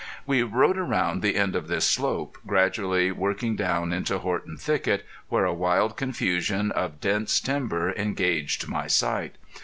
We 0.25 0.41
rode 0.41 0.79
around 0.79 1.21
the 1.21 1.35
end 1.35 1.55
of 1.55 1.67
this 1.67 1.87
slope, 1.87 2.39
gradually 2.47 3.11
working 3.11 3.55
down 3.55 3.93
into 3.93 4.17
Horton 4.17 4.57
Thicket, 4.57 5.05
where 5.29 5.45
a 5.45 5.53
wild 5.53 5.95
confusion 5.95 6.71
of 6.71 6.99
dense 6.99 7.39
timber 7.39 7.93
engaged 7.93 8.67
my 8.67 8.87
sight. 8.87 9.35